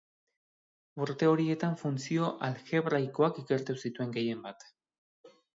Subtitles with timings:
[1.05, 4.71] Urte horietan funtzio aljebraikoak ikertu zituen gehienbat.